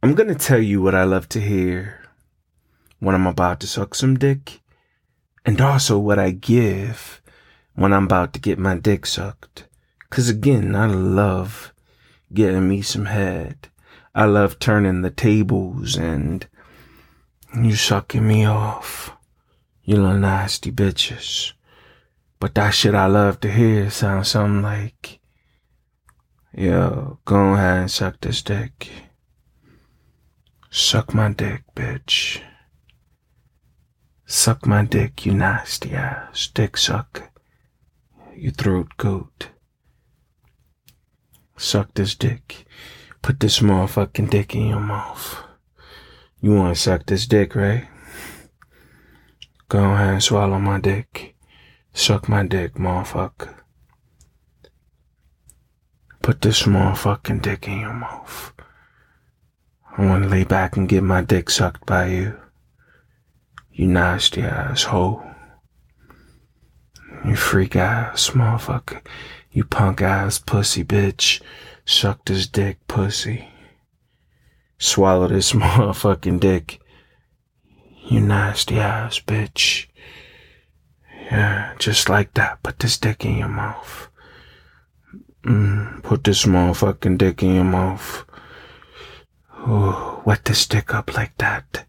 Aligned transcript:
I'm 0.00 0.14
gonna 0.14 0.36
tell 0.36 0.60
you 0.60 0.80
what 0.80 0.94
I 0.94 1.02
love 1.02 1.28
to 1.30 1.40
hear 1.40 2.04
when 3.00 3.16
I'm 3.16 3.26
about 3.26 3.58
to 3.60 3.66
suck 3.66 3.96
some 3.96 4.16
dick, 4.16 4.60
and 5.44 5.60
also 5.60 5.98
what 5.98 6.20
I 6.20 6.30
give 6.30 7.20
when 7.74 7.92
I'm 7.92 8.04
about 8.04 8.32
to 8.34 8.40
get 8.40 8.60
my 8.60 8.76
dick 8.76 9.06
sucked. 9.06 9.66
Cause 10.08 10.28
again, 10.28 10.76
I 10.76 10.86
love 10.86 11.72
getting 12.32 12.68
me 12.68 12.80
some 12.80 13.06
head. 13.06 13.70
I 14.14 14.26
love 14.26 14.60
turning 14.60 15.02
the 15.02 15.10
tables 15.10 15.96
and 15.96 16.46
you 17.52 17.74
sucking 17.74 18.26
me 18.26 18.44
off. 18.44 19.16
You 19.82 19.96
little 19.96 20.16
nasty 20.16 20.70
bitches. 20.70 21.54
But 22.38 22.54
that 22.54 22.70
shit 22.70 22.94
I 22.94 23.06
love 23.06 23.40
to 23.40 23.50
hear 23.50 23.90
sounds 23.90 24.28
something 24.28 24.62
like, 24.62 25.18
yo, 26.54 27.18
go 27.24 27.54
ahead 27.54 27.78
and 27.78 27.90
suck 27.90 28.20
this 28.20 28.42
dick. 28.42 28.88
Suck 30.78 31.12
my 31.12 31.32
dick, 31.32 31.64
bitch. 31.74 32.40
Suck 34.26 34.64
my 34.64 34.84
dick, 34.84 35.26
you 35.26 35.34
nasty 35.34 35.92
ass 35.92 36.46
dick 36.46 36.76
suck. 36.76 37.32
You 38.36 38.52
throat 38.52 38.96
goat. 38.96 39.48
Suck 41.56 41.92
this 41.94 42.14
dick. 42.14 42.64
Put 43.22 43.40
this 43.40 43.58
motherfucking 43.58 44.30
dick 44.30 44.54
in 44.54 44.68
your 44.68 44.80
mouth. 44.80 45.42
You 46.40 46.54
wanna 46.54 46.76
suck 46.76 47.06
this 47.06 47.26
dick, 47.26 47.56
right? 47.56 47.88
Go 49.68 49.82
ahead 49.82 50.12
and 50.14 50.22
swallow 50.22 50.60
my 50.60 50.78
dick. 50.78 51.34
Suck 51.92 52.28
my 52.28 52.46
dick, 52.46 52.74
motherfucker. 52.74 53.52
Put 56.22 56.40
this 56.40 56.62
motherfucking 56.62 57.42
dick 57.42 57.66
in 57.66 57.80
your 57.80 57.94
mouth. 57.94 58.52
I 59.98 60.06
wanna 60.06 60.28
lay 60.28 60.44
back 60.44 60.76
and 60.76 60.88
get 60.88 61.02
my 61.02 61.22
dick 61.22 61.50
sucked 61.50 61.84
by 61.84 62.06
you. 62.06 62.38
You 63.72 63.88
nasty 63.88 64.42
ass 64.42 64.84
hoe. 64.84 65.28
You 67.24 67.34
freak 67.34 67.74
ass 67.74 68.30
motherfucker. 68.30 69.04
You 69.50 69.64
punk 69.64 70.00
ass 70.00 70.38
pussy 70.38 70.84
bitch. 70.84 71.42
Suck 71.84 72.24
this 72.24 72.46
dick, 72.46 72.78
pussy. 72.86 73.48
Swallow 74.78 75.26
this 75.26 75.52
motherfucking 75.64 76.38
dick. 76.38 76.80
You 78.08 78.20
nasty 78.20 78.78
ass 78.78 79.18
bitch. 79.18 79.86
Yeah, 81.24 81.74
just 81.80 82.08
like 82.08 82.34
that. 82.34 82.62
Put 82.62 82.78
this 82.78 82.98
dick 82.98 83.24
in 83.24 83.36
your 83.38 83.48
mouth. 83.48 84.08
Mm, 85.42 86.04
put 86.04 86.22
this 86.22 86.44
motherfucking 86.44 87.18
dick 87.18 87.42
in 87.42 87.56
your 87.56 87.64
mouth. 87.64 88.24
Ooh, 89.68 90.22
wet 90.24 90.46
this 90.46 90.66
dick 90.66 90.94
up 90.94 91.14
like 91.14 91.36
that. 91.36 91.84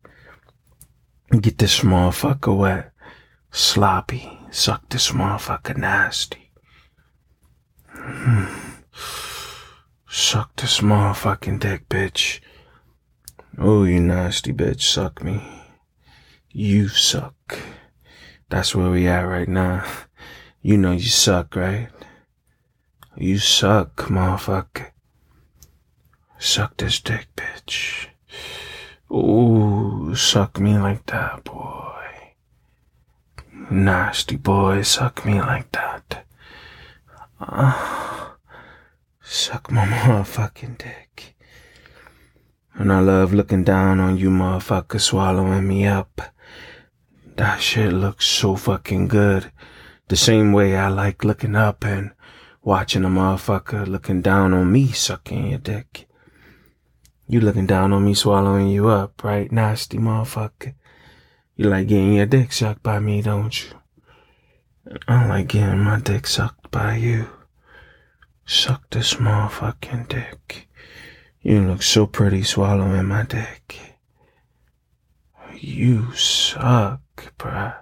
Get 1.32 1.58
this 1.60 1.80
motherfucker 1.80 2.58
wet. 2.58 2.92
Sloppy. 3.52 4.38
Suck 4.52 4.90
this 4.90 5.12
motherfucker 5.12 5.78
nasty. 5.78 6.52
Mm. 7.96 8.50
Suck 10.10 10.54
this 10.58 10.82
motherfucking 10.82 11.62
dick, 11.62 11.88
bitch. 11.88 12.42
Oh, 13.58 13.86
you 13.86 14.02
nasty 14.02 14.52
bitch. 14.52 14.82
Suck 14.82 15.24
me. 15.24 15.42
You 16.52 16.90
suck. 16.90 17.60
That's 18.50 18.76
where 18.76 18.90
we 18.90 19.08
at 19.08 19.22
right 19.22 19.48
now. 19.48 19.86
You 20.62 20.78
know 20.78 20.92
you 20.92 21.08
suck, 21.08 21.56
right? 21.56 21.88
You 23.16 23.38
suck, 23.38 23.96
motherfucker. 24.08 24.92
Suck 26.42 26.78
this 26.78 27.02
dick, 27.02 27.28
bitch. 27.36 28.08
Ooh, 29.12 30.16
suck 30.16 30.58
me 30.58 30.78
like 30.78 31.06
that, 31.08 31.44
boy. 31.44 32.34
Nasty 33.70 34.38
boy, 34.38 34.84
suck 34.84 35.26
me 35.26 35.42
like 35.42 35.70
that. 35.74 36.26
Uh, 37.42 38.30
suck 39.22 39.70
my 39.70 39.86
motherfucking 39.86 40.78
dick. 40.78 41.36
And 42.74 42.94
I 42.94 43.02
love 43.02 43.34
looking 43.34 43.66
down 43.66 44.00
on 44.00 44.18
you 44.18 44.30
motherfuckers 44.30 45.02
swallowing 45.02 45.68
me 45.68 45.86
up. 45.86 46.22
That 47.36 47.62
shit 47.62 47.92
looks 47.92 48.26
so 48.26 48.56
fucking 48.56 49.10
good. 49.10 49.52
The 50.08 50.16
same 50.16 50.54
way 50.54 50.78
I 50.78 50.88
like 50.88 51.26
looking 51.26 51.58
up 51.58 51.84
and 51.84 52.12
watching 52.64 53.04
a 53.04 53.10
motherfucker 53.10 53.86
looking 53.86 54.22
down 54.22 54.54
on 54.54 54.72
me 54.72 54.88
sucking 54.94 55.48
your 55.50 55.60
dick. 55.60 56.09
You 57.32 57.42
looking 57.42 57.68
down 57.68 57.94
on 57.94 58.06
me 58.06 58.16
swallowing 58.16 58.70
you 58.70 58.88
up, 58.88 59.24
right? 59.24 59.52
Nasty 59.52 60.00
motherfucker. 60.00 60.74
You 61.56 61.70
like 61.70 61.88
getting 61.88 62.14
your 62.16 62.26
dick 62.26 62.52
sucked 62.52 62.82
by 62.82 63.00
me, 63.00 63.22
don't 63.22 63.54
you? 63.64 63.70
I 65.08 65.28
like 65.28 65.50
getting 65.50 65.84
my 65.84 66.00
dick 66.00 66.26
sucked 66.26 66.72
by 66.72 66.96
you. 66.96 67.28
Suck 68.48 68.90
this 68.90 69.14
motherfucking 69.14 70.08
dick. 70.08 70.70
You 71.44 71.68
look 71.68 71.84
so 71.84 72.08
pretty 72.08 72.42
swallowing 72.42 73.06
my 73.06 73.22
dick. 73.22 73.78
You 75.56 76.12
suck, 76.14 77.36
bruh. 77.38 77.76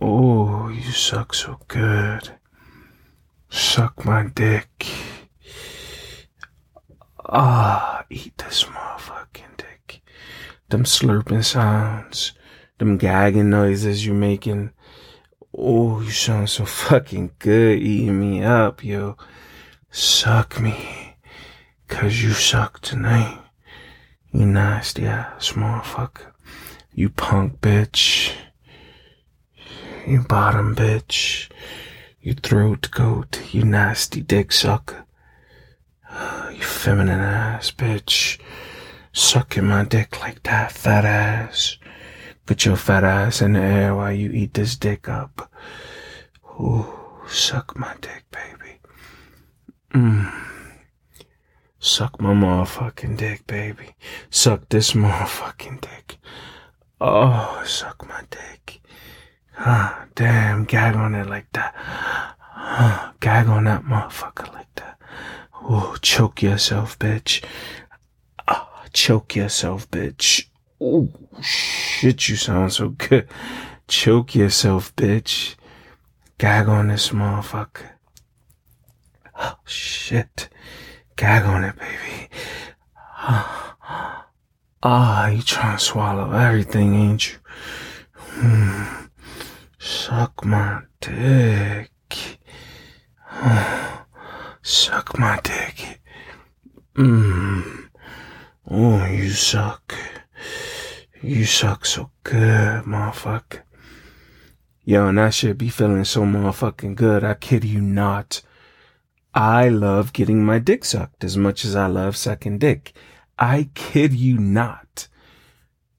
Oh, 0.00 0.68
you 0.68 0.90
suck 0.90 1.34
so 1.34 1.60
good. 1.68 2.30
Suck 3.50 4.06
my 4.06 4.28
dick. 4.34 4.86
Ah, 7.34 8.04
eat 8.10 8.36
this 8.36 8.64
motherfucking 8.64 9.56
dick. 9.56 10.02
Them 10.68 10.84
slurping 10.84 11.42
sounds, 11.42 12.32
them 12.76 12.98
gagging 12.98 13.48
noises 13.48 14.04
you're 14.04 14.14
making. 14.14 14.70
Oh, 15.56 16.02
you 16.02 16.10
sound 16.10 16.50
so 16.50 16.66
fucking 16.66 17.30
good 17.38 17.78
eating 17.78 18.20
me 18.20 18.44
up, 18.44 18.84
yo. 18.84 19.16
Suck 19.90 20.60
me. 20.60 21.16
Cause 21.88 22.22
you 22.22 22.32
suck 22.32 22.82
tonight. 22.82 23.40
You 24.30 24.44
nasty 24.44 25.06
ass 25.06 25.52
motherfucker. 25.52 26.32
You 26.92 27.08
punk 27.08 27.62
bitch. 27.62 28.34
You 30.06 30.20
bottom 30.20 30.76
bitch. 30.76 31.50
You 32.20 32.34
throat 32.34 32.90
goat. 32.90 33.40
You 33.54 33.64
nasty 33.64 34.20
dick 34.20 34.52
sucker. 34.52 35.06
You 36.52 36.62
feminine 36.62 37.20
ass 37.20 37.70
bitch. 37.70 38.38
Sucking 39.12 39.64
my 39.64 39.84
dick 39.84 40.20
like 40.20 40.42
that, 40.44 40.72
fat 40.72 41.04
ass. 41.04 41.78
Put 42.46 42.64
your 42.64 42.76
fat 42.76 43.04
ass 43.04 43.40
in 43.40 43.54
the 43.54 43.60
air 43.60 43.94
while 43.94 44.12
you 44.12 44.30
eat 44.30 44.54
this 44.54 44.76
dick 44.76 45.08
up. 45.08 45.50
Ooh, 46.60 46.86
suck 47.26 47.76
my 47.76 47.94
dick, 48.00 48.24
baby. 48.30 48.78
Mmm. 49.94 50.32
Suck 51.78 52.20
my 52.20 52.32
motherfucking 52.32 53.16
dick, 53.16 53.46
baby. 53.46 53.96
Suck 54.30 54.68
this 54.68 54.92
motherfucking 54.92 55.80
dick. 55.80 56.18
Oh, 57.00 57.62
suck 57.66 58.06
my 58.08 58.22
dick. 58.30 58.80
Ah, 59.58 60.06
damn, 60.14 60.64
gag 60.64 60.94
on 60.96 61.14
it 61.14 61.28
like 61.28 61.50
that. 61.52 61.74
Ah, 62.54 63.12
gag 63.20 63.48
on 63.48 63.64
that 63.64 63.82
motherfucker. 63.82 64.61
Oh, 65.64 65.96
choke 66.02 66.42
yourself, 66.42 66.98
bitch. 66.98 67.44
Ah, 68.48 68.84
choke 68.92 69.36
yourself, 69.36 69.88
bitch. 69.90 70.46
Oh, 70.80 71.08
shit, 71.40 72.28
you 72.28 72.36
sound 72.36 72.72
so 72.72 72.90
good. 72.90 73.28
Choke 73.86 74.34
yourself, 74.34 74.94
bitch. 74.96 75.54
Gag 76.38 76.68
on 76.68 76.88
this 76.88 77.10
motherfucker. 77.10 77.90
Oh, 79.38 79.58
shit. 79.64 80.48
Gag 81.16 81.44
on 81.44 81.64
it, 81.64 81.76
baby. 81.78 82.28
Ah, 84.84 85.28
you 85.28 85.42
trying 85.42 85.78
to 85.78 85.84
swallow 85.84 86.32
everything, 86.32 86.96
ain't 86.96 87.30
you? 87.30 87.38
Hmm. 88.16 89.04
Suck 89.78 90.44
my 90.44 90.80
dick. 91.00 91.92
Suck 94.92 95.18
my 95.18 95.40
dick. 95.42 96.02
Mmm. 96.96 97.88
Oh, 98.70 99.06
you 99.06 99.30
suck. 99.30 99.94
You 101.22 101.46
suck 101.46 101.86
so 101.86 102.10
good, 102.24 102.84
motherfucker. 102.84 103.62
Yo, 104.84 105.08
and 105.08 105.16
that 105.16 105.32
should 105.32 105.56
be 105.56 105.70
feeling 105.70 106.04
so 106.04 106.24
motherfucking 106.24 106.94
good. 106.94 107.24
I 107.24 107.32
kid 107.32 107.64
you 107.64 107.80
not. 107.80 108.42
I 109.32 109.70
love 109.70 110.12
getting 110.12 110.44
my 110.44 110.58
dick 110.58 110.84
sucked 110.84 111.24
as 111.24 111.38
much 111.38 111.64
as 111.64 111.74
I 111.74 111.86
love 111.86 112.14
sucking 112.14 112.58
dick. 112.58 112.92
I 113.38 113.70
kid 113.74 114.12
you 114.12 114.36
not. 114.36 115.08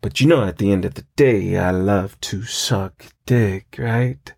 But 0.02 0.22
you 0.22 0.28
know, 0.28 0.44
at 0.44 0.60
the 0.60 0.72
end 0.72 0.86
of 0.86 0.94
the 0.94 1.08
day, 1.16 1.58
I 1.58 1.72
love 1.72 2.22
to 2.22 2.44
suck 2.44 3.08
dick, 3.26 3.76
right? 3.80 4.32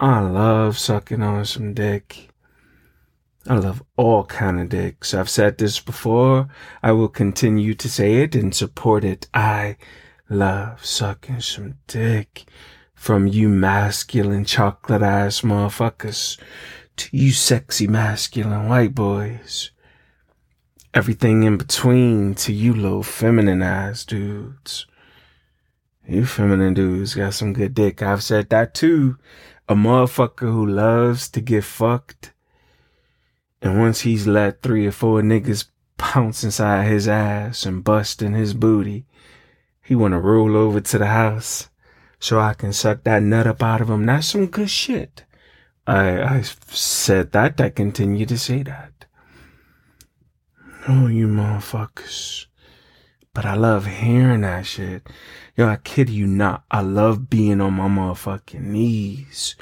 I 0.00 0.22
love 0.22 0.76
sucking 0.76 1.22
on 1.22 1.44
some 1.44 1.72
dick. 1.72 2.27
I 3.50 3.54
love 3.54 3.82
all 3.96 4.24
dicks. 4.24 5.14
I've 5.14 5.30
said 5.30 5.56
this 5.56 5.80
before. 5.80 6.48
I 6.82 6.92
will 6.92 7.08
continue 7.08 7.72
to 7.76 7.88
say 7.88 8.16
it 8.16 8.34
and 8.34 8.54
support 8.54 9.04
it. 9.04 9.26
I 9.32 9.78
love 10.28 10.84
sucking 10.84 11.40
some 11.40 11.78
dick 11.86 12.44
from 12.94 13.26
you 13.26 13.48
masculine 13.48 14.44
chocolate 14.44 15.00
ass 15.00 15.40
motherfuckers 15.40 16.38
to 16.96 17.16
you 17.16 17.32
sexy 17.32 17.86
masculine 17.86 18.68
white 18.68 18.94
boys. 18.94 19.70
Everything 20.92 21.44
in 21.44 21.56
between 21.56 22.34
to 22.34 22.52
you 22.52 22.74
little 22.74 23.02
feminine 23.02 23.62
ass 23.62 24.04
dudes. 24.04 24.86
You 26.06 26.26
feminine 26.26 26.74
dudes 26.74 27.14
got 27.14 27.32
some 27.32 27.54
good 27.54 27.72
dick. 27.72 28.02
I've 28.02 28.22
said 28.22 28.50
that 28.50 28.74
too. 28.74 29.16
A 29.70 29.74
motherfucker 29.74 30.52
who 30.52 30.66
loves 30.66 31.30
to 31.30 31.40
get 31.40 31.64
fucked. 31.64 32.34
And 33.60 33.78
once 33.78 34.02
he's 34.02 34.26
let 34.26 34.62
three 34.62 34.86
or 34.86 34.92
four 34.92 35.20
niggas 35.22 35.66
pounce 35.96 36.44
inside 36.44 36.86
his 36.86 37.08
ass 37.08 37.66
and 37.66 37.82
bust 37.82 38.22
in 38.22 38.34
his 38.34 38.54
booty, 38.54 39.06
he 39.82 39.94
wanna 39.94 40.20
roll 40.20 40.56
over 40.56 40.80
to 40.80 40.98
the 40.98 41.06
house 41.06 41.68
so 42.20 42.38
I 42.38 42.54
can 42.54 42.72
suck 42.72 43.04
that 43.04 43.22
nut 43.22 43.46
up 43.46 43.62
out 43.62 43.80
of 43.80 43.90
him. 43.90 44.06
That's 44.06 44.28
some 44.28 44.46
good 44.46 44.70
shit. 44.70 45.24
I 45.86 46.22
I 46.22 46.42
said 46.42 47.32
that. 47.32 47.60
I 47.60 47.70
continue 47.70 48.26
to 48.26 48.38
say 48.38 48.62
that. 48.62 49.06
Oh, 50.86 51.06
you 51.06 51.28
motherfuckers. 51.28 52.46
But 53.34 53.46
I 53.46 53.54
love 53.54 53.86
hearing 53.86 54.40
that 54.40 54.66
shit. 54.66 55.08
Yo, 55.56 55.68
I 55.68 55.76
kid 55.76 56.10
you 56.10 56.26
not. 56.26 56.64
I 56.70 56.80
love 56.80 57.30
being 57.30 57.60
on 57.60 57.74
my 57.74 57.88
motherfucking 57.88 58.62
knees. 58.62 59.54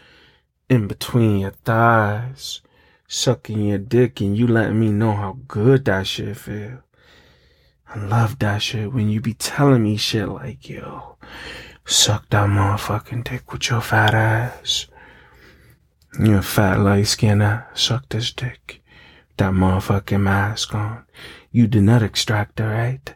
In 0.69 0.89
between 0.89 1.39
your 1.39 1.51
thighs. 1.51 2.61
Sucking 3.08 3.61
your 3.67 3.79
dick 3.79 4.20
and 4.20 4.37
you 4.37 4.47
letting 4.47 4.81
me 4.81 4.91
know 4.91 5.12
how 5.12 5.38
good 5.47 5.85
that 5.85 6.06
shit 6.06 6.37
feel. 6.37 6.82
I 7.88 7.99
love 7.99 8.38
that 8.41 8.62
shit 8.62 8.93
when 8.93 9.08
you 9.08 9.20
be 9.20 9.35
telling 9.35 9.85
me 9.85 9.97
shit 9.97 10.29
like, 10.29 10.69
yo, 10.69 11.17
suck 11.85 12.29
that 12.31 12.49
motherfucking 12.49 13.25
dick 13.25 13.53
with 13.53 13.70
your 13.70 13.81
fat 13.81 14.12
ass. 14.12 14.87
You 16.19 16.43
fat 16.43 16.81
light 16.81 17.06
skin 17.06 17.43
ass, 17.43 17.81
suck 17.81 18.08
this 18.08 18.32
dick. 18.32 18.82
That 19.37 19.52
motherfucking 19.52 20.20
mask 20.20 20.75
on. 20.75 21.05
You 21.52 21.69
the 21.69 21.81
nut 21.81 22.02
extractor, 22.02 22.69
right? 22.69 23.14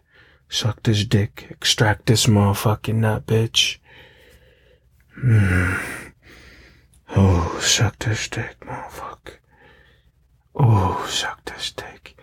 Suck 0.49 0.83
this 0.83 1.05
dick. 1.05 1.47
Extract 1.51 2.07
this 2.07 2.27
motherfucking 2.27 2.97
nut, 2.97 3.27
bitch. 3.27 3.79
Mm. 5.25 6.13
Oh, 7.17 7.59
suck 7.61 7.99
this 7.99 8.29
dick, 8.29 8.57
motherfucker. 8.61 9.40
Oh, 10.55 11.07
suck 11.09 11.45
this 11.45 11.73
dick. 11.73 12.17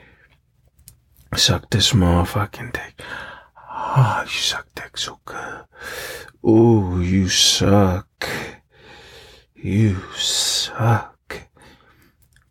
Suck 1.35 1.69
this 1.69 1.93
motherfucking 1.93 2.73
dick. 2.73 3.01
Oh, 3.69 4.21
you 4.23 4.29
suck 4.29 4.67
dick 4.75 4.97
so 4.97 5.19
good. 5.25 5.65
Oh, 6.43 6.99
you 6.99 7.29
suck. 7.29 8.27
You 9.55 10.01
suck. 10.15 11.17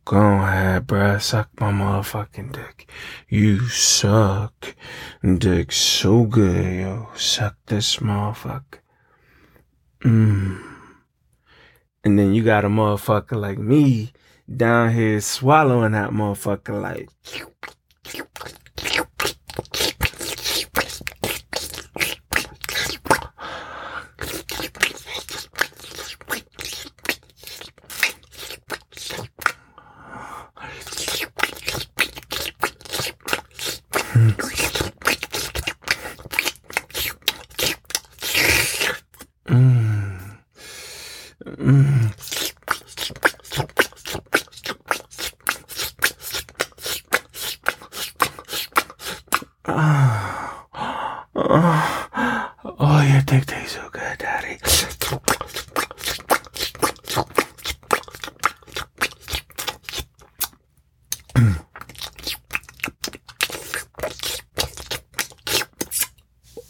Go 0.05 0.19
ahead, 0.19 0.87
bruh. 0.87 1.21
Suck 1.21 1.51
my 1.61 1.73
motherfucking 1.73 2.53
dick. 2.53 2.91
You 3.29 3.69
suck. 3.69 4.77
Dick 5.23 5.73
so 5.73 6.25
good, 6.25 6.81
yo. 6.81 7.09
Suck 7.17 7.57
this 7.67 7.97
motherfucker. 7.97 8.81
Mmm. 10.01 10.63
And 12.05 12.19
then 12.19 12.35
you 12.35 12.45
got 12.45 12.65
a 12.65 12.69
motherfucker 12.69 13.37
like 13.37 13.59
me 13.59 14.13
down 14.55 14.93
here 14.93 15.21
swallowing 15.21 15.93
that 15.93 16.11
motherfucker 16.11 16.81
like. 16.81 17.09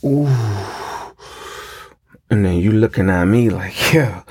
Ooh. 0.06 0.28
And 2.30 2.44
then 2.44 2.58
you 2.58 2.70
looking 2.70 3.10
at 3.10 3.24
me 3.24 3.50
like, 3.50 3.74
yeah, 3.92 4.22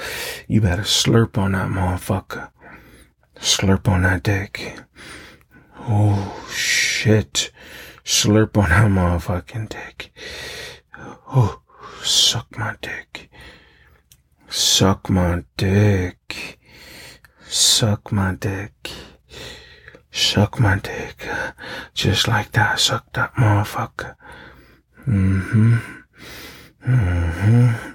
you 0.47 0.61
better 0.61 0.83
slurp 0.83 1.37
on 1.37 1.51
that 1.51 1.67
motherfucker. 1.67 2.49
Slurp 3.35 3.89
on 3.89 4.03
that 4.03 4.23
dick. 4.23 4.79
Oh, 5.79 6.45
shit. 6.49 7.51
Slurp 8.05 8.55
on 8.57 8.69
that 8.69 8.89
motherfucking 8.89 9.67
dick. 9.69 10.13
Oh, 11.27 11.61
suck 12.01 12.57
my 12.57 12.77
dick. 12.81 13.29
Suck 14.47 15.09
my 15.09 15.43
dick. 15.57 16.57
Suck 17.47 18.13
my 18.13 18.33
dick. 18.33 18.91
Suck 20.11 20.57
my 20.57 20.79
dick. 20.79 21.27
Just 21.93 22.29
like 22.29 22.53
that. 22.53 22.79
Suck 22.79 23.11
that 23.13 23.33
motherfucker. 23.35 24.15
Mm-hmm. 25.07 25.77
Mm-hmm. 26.87 27.91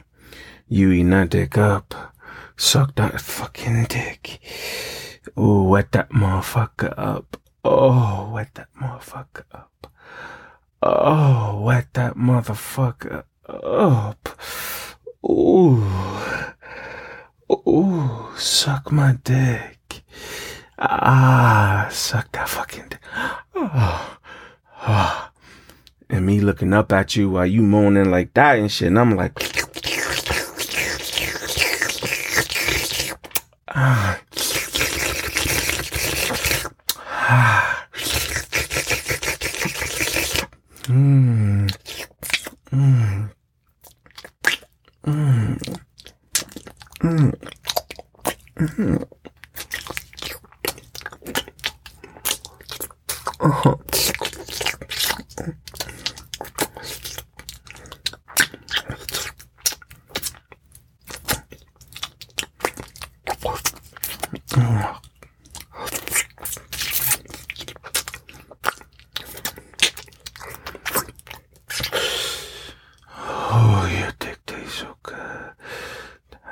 You 0.68 0.92
eat 0.92 1.10
that 1.10 1.30
dick 1.30 1.58
up. 1.58 2.14
Suck 2.56 2.94
that 2.94 3.20
fucking 3.20 3.84
dick. 3.84 4.38
Oh, 5.36 5.64
wet 5.64 5.90
that 5.92 6.10
motherfucker 6.10 6.94
up. 6.96 7.36
Oh, 7.64 8.30
wet 8.32 8.54
that 8.54 8.68
motherfucker 8.80 9.44
up. 9.52 9.92
Oh, 10.82 11.60
wet 11.64 11.88
that 11.94 12.14
motherfucker 12.14 13.24
up. 13.48 14.28
Ooh. 15.28 15.84
Ooh, 17.50 18.28
suck 18.36 18.92
my 18.92 19.18
dick. 19.24 20.04
Ah, 20.78 21.88
suck 21.90 22.30
that 22.32 22.48
fucking 22.48 22.88
dick. 22.88 23.00
Oh, 23.54 24.18
oh 24.86 25.29
and 26.20 26.26
me 26.26 26.40
looking 26.40 26.74
up 26.74 26.92
at 26.92 27.16
you 27.16 27.30
while 27.30 27.46
you 27.46 27.62
moaning 27.62 28.10
like 28.10 28.34
that 28.34 28.58
and 28.58 28.70
shit. 28.70 28.88
And 28.88 28.98
I'm 28.98 29.16
like, 29.16 29.32
ah. 33.68 34.20
ah. 37.02 37.86
Uh-huh. 53.42 53.76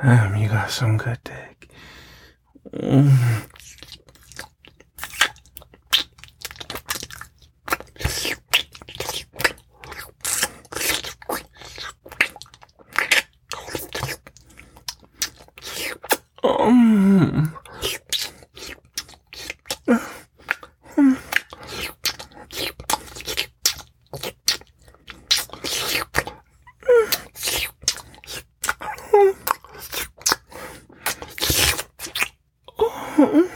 Damn, 0.00 0.36
you 0.36 0.48
got 0.48 0.66
some 0.78 0.96
good 0.96 1.27
Mm. 33.28 33.50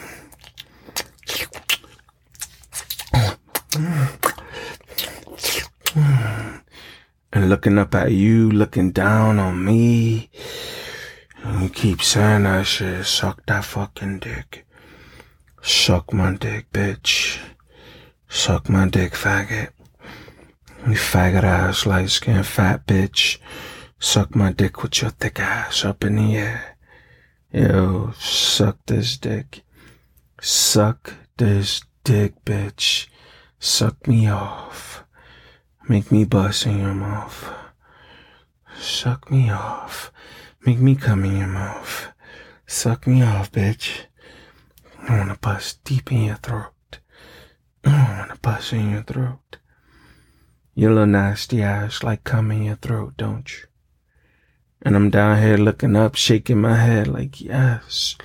And 7.33 7.49
looking 7.49 7.79
up 7.79 7.95
at 7.95 8.13
you, 8.13 8.51
looking 8.51 8.93
down 8.93 9.39
on 9.39 9.65
me. 9.65 10.31
You 11.61 11.69
keep 11.71 12.03
saying 12.03 12.43
that 12.43 12.67
shit. 12.67 13.07
Suck 13.07 13.45
that 13.47 13.65
fucking 13.65 14.19
dick. 14.19 14.67
Suck 15.63 16.13
my 16.13 16.35
dick, 16.35 16.71
bitch. 16.73 17.39
Suck 18.29 18.69
my 18.69 18.89
dick, 18.89 19.13
faggot. 19.13 19.71
You 20.87 20.95
faggot 20.95 21.45
ass, 21.45 21.87
light 21.87 22.11
skinned 22.11 22.47
fat 22.47 22.87
bitch. 22.87 23.39
Suck 23.99 24.35
my 24.35 24.53
dick 24.53 24.83
with 24.83 25.01
your 25.01 25.13
thick 25.13 25.39
ass 25.41 25.85
up 25.85 26.05
in 26.05 26.17
the 26.17 26.37
air. 26.37 26.72
Yo, 27.55 28.13
suck 28.19 28.79
this 28.87 29.19
dick. 29.19 29.63
Suck 30.41 31.13
this 31.37 31.83
dick, 32.03 32.43
bitch. 32.47 33.09
Suck 33.59 34.09
me 34.09 34.27
off. 34.27 35.05
Make 35.87 36.11
me 36.11 36.25
bust 36.25 36.65
in 36.65 36.79
your 36.79 36.95
mouth. 36.95 37.53
Suck 38.79 39.31
me 39.31 39.51
off. 39.51 40.11
Make 40.65 40.79
me 40.79 40.95
come 40.95 41.27
in 41.27 41.37
your 41.37 41.47
mouth. 41.47 42.15
Suck 42.67 43.07
me 43.07 43.23
off, 43.23 43.53
bitch. 43.53 44.07
I 45.07 45.19
wanna 45.19 45.37
bust 45.39 45.85
deep 45.85 46.11
in 46.11 46.23
your 46.23 46.37
throat. 46.37 47.01
I 47.85 48.17
wanna 48.19 48.39
bust 48.41 48.73
in 48.73 48.93
your 48.93 49.03
throat. 49.03 49.59
Your 50.75 50.93
little 50.93 51.07
nasty 51.07 51.63
ass 51.63 52.03
like 52.03 52.25
come 52.25 52.51
in 52.51 52.63
your 52.63 52.77
throat, 52.77 53.13
don't 53.19 53.47
you? 53.53 53.65
And 54.85 54.97
I'm 54.97 55.11
down 55.11 55.41
here 55.41 55.57
looking 55.57 55.95
up, 55.97 56.17
shaking 56.17 56.61
my 56.61 56.77
head 56.77 57.07
like, 57.07 57.41
yes. 57.41 58.17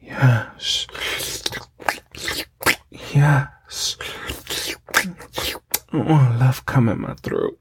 Yes. 0.00 0.86
Yes. 3.12 3.96
Oh, 5.92 6.36
love 6.40 6.64
come 6.66 6.88
in 6.88 7.00
my 7.00 7.14
throat. 7.14 7.58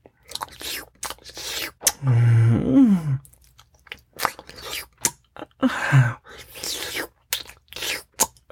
Mm. 2.03 3.19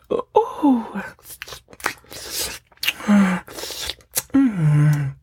Oh. 0.09 1.03
Mm. 4.33 5.15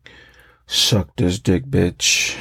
Suck 0.65 1.15
this 1.15 1.39
dick, 1.39 1.65
bitch. 1.65 2.37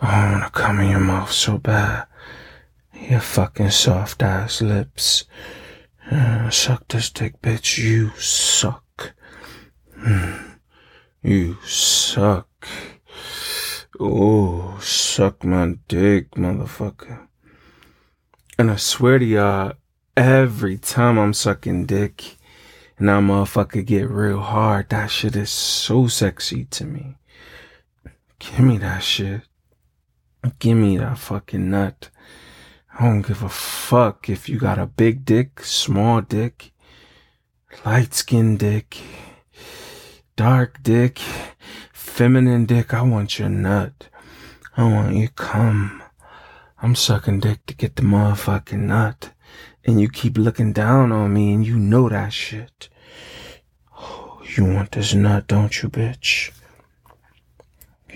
I 0.00 0.32
wanna 0.32 0.50
come 0.50 0.80
in 0.80 0.90
your 0.90 1.00
mouth 1.26 1.34
so 1.34 1.58
bad. 1.58 2.06
Your 2.94 3.20
fucking 3.20 3.70
soft 3.70 4.22
ass 4.22 4.62
lips. 4.62 5.24
Uh, 6.08 6.50
suck 6.50 6.86
this 6.86 7.10
dick, 7.10 7.42
bitch. 7.42 7.78
You 7.78 8.10
suck. 8.10 9.12
Mm. 9.98 10.58
You 11.22 11.56
suck. 11.64 12.68
Oh, 13.98 14.78
suck 14.80 15.42
my 15.42 15.74
dick, 15.88 16.30
motherfucker. 16.32 17.26
And 18.56 18.70
I 18.70 18.76
swear 18.76 19.18
to 19.18 19.24
y'all, 19.24 19.72
every 20.16 20.78
time 20.78 21.18
I'm 21.18 21.34
sucking 21.34 21.86
dick 21.86 22.36
and 22.98 23.08
that 23.08 23.20
motherfucker 23.20 23.84
get 23.84 24.08
real 24.08 24.40
hard, 24.40 24.90
that 24.90 25.10
shit 25.10 25.34
is 25.34 25.50
so 25.50 26.06
sexy 26.06 26.66
to 26.66 26.84
me. 26.84 27.16
Give 28.38 28.60
me 28.60 28.78
that 28.78 29.02
shit. 29.02 29.42
Give 30.58 30.76
me 30.76 30.98
that 30.98 31.18
fucking 31.18 31.70
nut. 31.70 32.10
I 32.98 33.04
don't 33.04 33.22
give 33.22 33.42
a 33.42 33.48
fuck 33.48 34.28
if 34.28 34.48
you 34.48 34.58
got 34.58 34.78
a 34.78 34.86
big 34.86 35.24
dick, 35.24 35.60
small 35.60 36.20
dick, 36.20 36.72
light 37.84 38.14
skinned 38.14 38.58
dick, 38.60 38.96
dark 40.36 40.82
dick, 40.82 41.18
feminine 41.92 42.64
dick. 42.64 42.94
I 42.94 43.02
want 43.02 43.38
your 43.38 43.48
nut. 43.48 44.08
I 44.76 44.84
want 44.84 45.16
you 45.16 45.28
come. 45.28 46.02
I'm 46.80 46.94
sucking 46.94 47.40
dick 47.40 47.66
to 47.66 47.74
get 47.74 47.96
the 47.96 48.02
motherfucking 48.02 48.80
nut. 48.80 49.32
And 49.84 50.00
you 50.00 50.08
keep 50.08 50.36
looking 50.36 50.72
down 50.72 51.12
on 51.12 51.32
me 51.32 51.54
and 51.54 51.66
you 51.66 51.78
know 51.78 52.08
that 52.08 52.32
shit. 52.32 52.88
Oh, 53.98 54.42
you 54.56 54.64
want 54.64 54.92
this 54.92 55.14
nut, 55.14 55.46
don't 55.46 55.82
you, 55.82 55.88
bitch? 55.88 56.50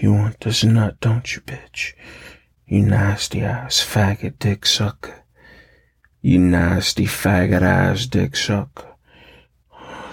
You 0.01 0.15
want 0.15 0.41
this 0.41 0.65
nut, 0.65 0.97
don't 1.01 1.37
you, 1.37 1.43
bitch? 1.43 1.93
You 2.67 2.81
nasty 2.81 3.43
ass 3.43 3.85
faggot 3.85 4.39
dick 4.39 4.65
sucker. 4.65 5.25
You 6.23 6.39
nasty 6.39 7.05
faggot 7.05 7.61
ass 7.61 8.07
dick 8.07 8.35
sucker. 8.35 8.95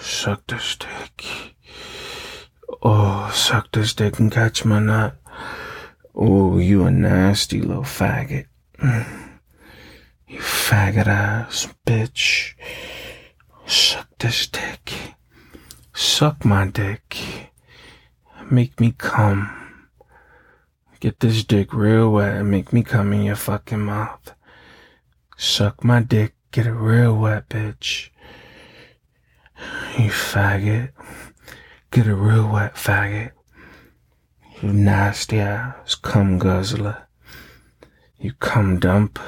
Suck 0.01 0.45
this 0.47 0.75
dick. 0.75 1.55
Oh, 2.83 3.31
suck 3.33 3.71
this 3.71 3.93
dick 3.93 4.19
and 4.19 4.29
catch 4.29 4.65
my 4.65 4.79
nut. 4.79 5.15
Oh, 6.13 6.57
you 6.57 6.83
a 6.83 6.91
nasty 6.91 7.61
little 7.61 7.83
faggot. 7.83 8.47
Mm. 8.79 9.39
You 10.27 10.39
faggot 10.39 11.07
ass 11.07 11.73
bitch. 11.85 12.55
Suck 13.65 14.09
this 14.19 14.47
dick. 14.47 15.15
Suck 15.93 16.43
my 16.43 16.67
dick. 16.67 17.15
Make 18.51 18.81
me 18.81 18.93
come. 18.97 19.66
Get 20.99 21.19
this 21.19 21.43
dick 21.43 21.73
real 21.73 22.11
wet 22.11 22.37
and 22.37 22.49
make 22.49 22.73
me 22.73 22.81
come 22.81 23.13
in 23.13 23.21
your 23.21 23.35
fucking 23.35 23.81
mouth. 23.81 24.33
Suck 25.37 25.83
my 25.83 26.01
dick, 26.01 26.33
get 26.51 26.65
it 26.65 26.71
real 26.71 27.15
wet, 27.15 27.47
bitch. 27.49 28.09
You 29.97 30.09
faggot. 30.09 30.89
Get 31.91 32.07
it 32.07 32.15
real 32.15 32.51
wet, 32.51 32.73
faggot. 32.75 33.31
You 34.61 34.73
nasty 34.73 35.39
ass 35.39 35.93
cum 35.93 36.39
guzzler. 36.39 37.07
You 38.19 38.33
cum 38.33 38.79
dump. 38.79 39.19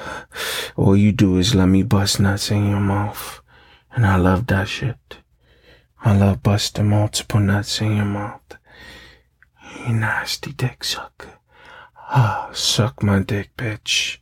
All 0.75 0.97
you 0.97 1.11
do 1.11 1.37
is 1.37 1.53
let 1.53 1.67
me 1.67 1.83
bust 1.83 2.19
nuts 2.19 2.49
in 2.49 2.67
your 2.67 2.79
mouth. 2.79 3.41
And 3.91 4.07
I 4.07 4.15
love 4.15 4.47
that 4.47 4.67
shit. 4.67 5.19
I 6.01 6.17
love 6.17 6.41
busting 6.41 6.89
multiple 6.89 7.39
nuts 7.39 7.79
in 7.79 7.97
your 7.97 8.05
mouth. 8.05 8.57
You 9.85 9.93
nasty 9.93 10.51
dick 10.51 10.83
sucker. 10.83 11.35
Suck 12.53 13.03
my 13.03 13.19
dick, 13.19 13.55
bitch. 13.55 14.17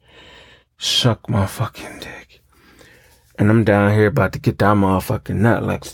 Suck 0.78 1.30
my 1.30 1.46
fucking 1.46 2.00
dick. 2.00 2.42
And 3.40 3.50
I'm 3.50 3.64
down 3.64 3.94
here 3.94 4.08
about 4.08 4.34
to 4.34 4.40
get 4.40 4.58
that 4.60 4.76
motherfucking 4.76 5.36
nut 5.36 5.64
like. 5.64 5.86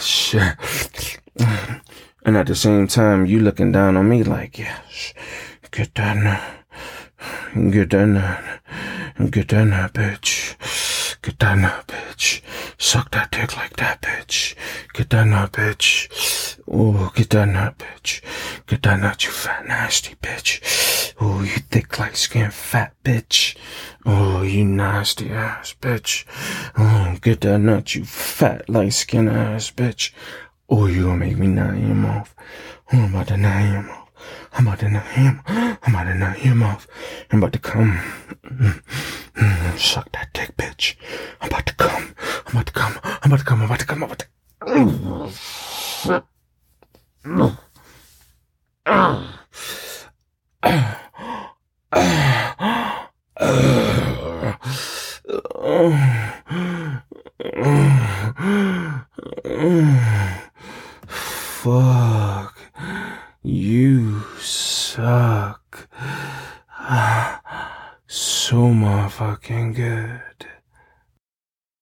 Shit. 0.00 0.56
And 2.24 2.31
at 2.42 2.48
the 2.48 2.56
same 2.56 2.88
time, 2.88 3.24
you 3.24 3.38
looking 3.38 3.70
down 3.70 3.96
on 3.96 4.08
me 4.08 4.24
like, 4.24 4.58
yes, 4.58 5.14
get 5.70 5.94
that 5.94 6.16
nut. 6.16 6.42
Get 7.70 7.90
that 7.90 8.06
nut. 8.06 9.30
Get 9.30 9.46
that 9.50 9.64
nut, 9.64 9.92
bitch. 9.94 10.56
Get 11.22 11.38
that 11.38 11.56
nut, 11.56 11.86
bitch. 11.86 12.42
Suck 12.78 13.12
that 13.12 13.30
dick 13.30 13.56
like 13.56 13.76
that, 13.76 14.02
bitch. 14.02 14.56
Get 14.92 15.10
that 15.10 15.28
nut, 15.28 15.52
bitch. 15.52 16.58
Oh, 16.66 17.12
get 17.14 17.30
that 17.30 17.46
nut, 17.46 17.78
bitch. 17.78 18.20
Get 18.66 18.82
that 18.82 18.98
nut, 18.98 19.24
you 19.24 19.30
fat 19.30 19.64
nasty 19.68 20.16
bitch. 20.16 21.14
Oh, 21.20 21.42
you 21.42 21.58
thick 21.70 21.96
light 22.00 22.16
skin 22.16 22.50
fat 22.50 22.92
bitch. 23.04 23.56
Oh, 24.04 24.42
you 24.42 24.64
nasty 24.64 25.30
ass 25.30 25.76
bitch. 25.80 26.24
Oh, 26.76 27.16
get 27.22 27.42
that 27.42 27.60
nut, 27.60 27.94
you 27.94 28.04
fat 28.04 28.68
light 28.68 28.94
skin 28.94 29.28
ass 29.28 29.70
bitch. 29.70 30.10
Oh, 30.68 30.86
you 30.86 31.04
gonna 31.04 31.16
make 31.16 31.36
me 31.36 31.48
nut 31.48 31.74
him 31.74 32.04
off. 32.06 32.34
Oh, 32.92 32.98
I'm 32.98 33.14
about 33.14 33.28
to 33.28 33.36
nut 33.36 33.62
your 33.72 33.82
mouth. 33.82 34.08
I'm 34.52 34.66
about 34.66 34.78
to 34.80 34.88
nut 34.88 35.06
him. 35.06 35.42
I'm 35.46 35.76
about 35.94 36.04
to 36.04 36.14
nut 36.14 36.36
him 36.36 36.62
off. 36.62 36.86
I'm 37.30 37.38
about 37.38 37.52
to 37.52 37.58
come. 37.58 38.00
Suck 39.76 40.10
that 40.12 40.32
dick, 40.32 40.56
bitch. 40.56 40.96
I'm 41.40 41.48
about 41.48 41.66
to 41.66 41.74
come. 41.74 42.14
I'm 42.46 42.52
about 42.52 42.66
to 42.66 42.72
come. 42.72 42.98
I'm 43.02 43.30
about 43.32 43.38
to 43.40 43.44
come. 43.44 43.60
I'm 43.60 43.66
about 43.66 43.80
to 43.80 43.86
come. 43.86 44.02
I'm 44.04 44.10
about 44.10 44.18
to. 50.68 50.98